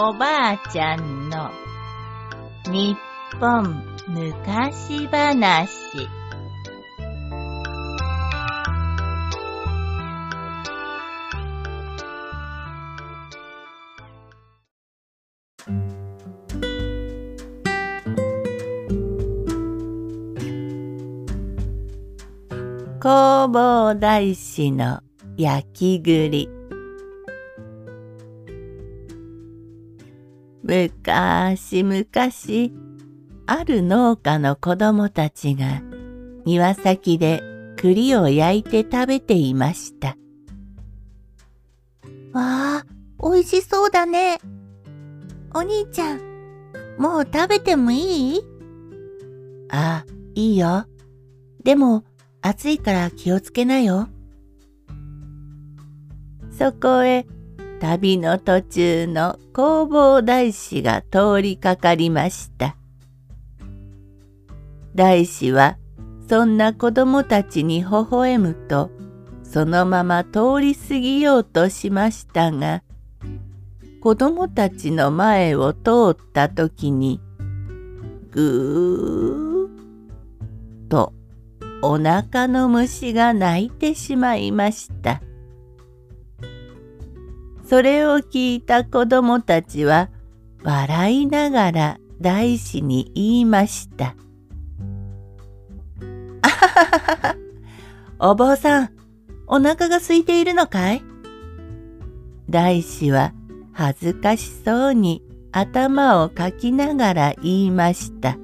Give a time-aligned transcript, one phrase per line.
[0.00, 1.50] おばあちゃんの
[2.70, 2.96] 日
[3.40, 5.68] 本昔話。
[23.00, 25.00] 弘法大師の
[25.36, 26.57] 焼き栗。
[30.68, 32.74] むかしむかし
[33.46, 35.80] ある農家の子供たちが
[36.44, 37.42] 庭先で
[37.78, 40.08] 栗を焼いて食べていました。
[42.34, 42.84] わあ、
[43.22, 44.40] 美味しそうだね。
[45.54, 46.20] お兄ちゃん、
[46.98, 48.40] もう食べてもいい？
[49.70, 50.84] ああ、いいよ。
[51.64, 52.04] でも、
[52.42, 54.08] 暑いから気をつけなよ。
[56.50, 57.26] そこへ
[57.80, 62.76] 旅の途中の弘法大師が通りかかりました。
[64.94, 65.78] 大師は
[66.28, 68.90] そんな子供たちに微笑むと
[69.44, 72.82] そのまま通り過ぎようとしましたが
[74.00, 77.20] 子供たちの前を通った時に
[78.30, 81.12] ぐーっと
[81.82, 85.22] お腹の虫が鳴いてしまいました。
[87.68, 90.08] それを聞いた子供たちは
[90.62, 94.16] 笑いながら大師に言いました。
[96.40, 97.36] あははは
[98.18, 98.90] お坊さん、
[99.46, 101.02] お腹が空いているのかい？
[102.48, 103.34] 大師は
[103.72, 108.38] 恥ずかしそうに頭をかきながら言いました。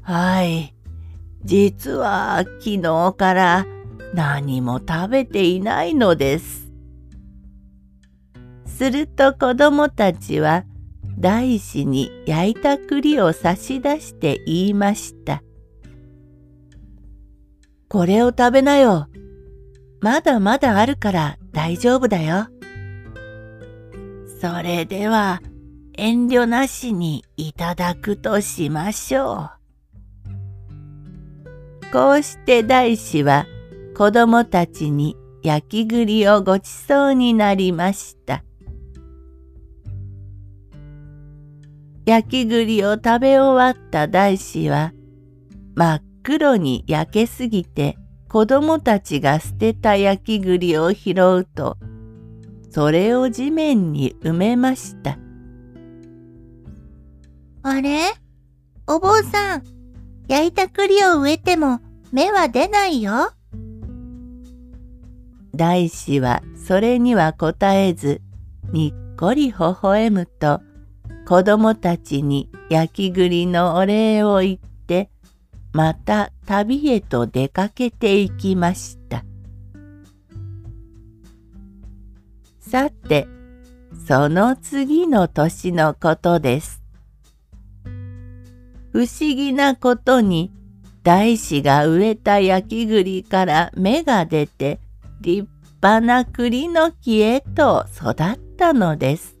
[0.00, 0.74] はい、
[1.44, 3.66] 実は昨日から
[4.14, 6.61] 何も食べていないのです。
[8.82, 10.64] すると子供たちは
[11.16, 15.44] 大師に焼いた栗を差し出して言いました。
[17.88, 19.06] これを食べなよ。
[20.00, 22.48] まだまだあるから大丈夫だよ。
[24.40, 25.40] それでは
[25.96, 29.50] 遠慮なしにいただくとしましょ
[31.84, 31.92] う。
[31.92, 33.46] こうして大師は
[33.96, 38.42] 子供たちに焼き栗をごちそうになりました。
[42.04, 44.92] 焼き栗を食べ終わった大師は
[45.74, 47.96] 真っ黒に焼けすぎて
[48.28, 51.78] 子供たちが捨てた焼き栗を拾うと
[52.70, 55.18] それを地面に埋めました。
[57.62, 58.00] あれ？
[58.88, 59.62] お坊さん、
[60.26, 61.80] 焼いた栗を植えても
[62.10, 63.32] 芽は出ないよ。
[65.54, 68.22] 大師はそれには答えず
[68.72, 70.60] にっこり微笑むと
[71.26, 75.10] 子供たちに焼き栗のお礼を言って
[75.72, 79.24] また旅へと出かけていきました。
[82.60, 83.26] さて、
[84.06, 86.82] その次の年のことです。
[88.92, 90.52] 不思議なことに
[91.02, 94.80] 大師が植えた焼き栗から芽が出て
[95.20, 95.48] 立
[95.82, 98.14] 派な栗の木へと育っ
[98.56, 99.36] たのです。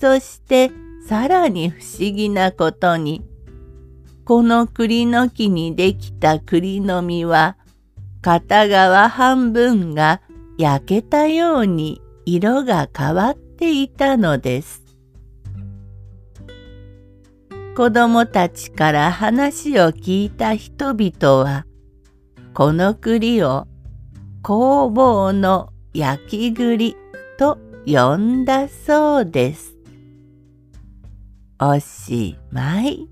[0.00, 0.70] そして
[1.08, 3.24] さらに不思議なことに、
[4.24, 7.56] この栗の木にできた栗の実は、
[8.22, 10.22] 片側半分が
[10.56, 14.82] 焼けたように色が変わっていたのです。
[17.76, 21.66] 子供たちから話を聞いた人々は、
[22.54, 23.66] この栗を
[24.42, 26.96] 工房の焼き栗
[27.36, 29.73] と呼んだそうです。
[31.60, 33.08] おしまい。